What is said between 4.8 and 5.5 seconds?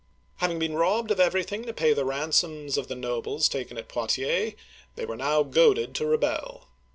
they were now